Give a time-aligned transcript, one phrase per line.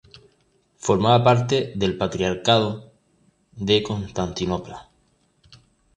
[0.79, 2.91] Formaba parte del patriarcado
[3.55, 4.89] de Constantinopla.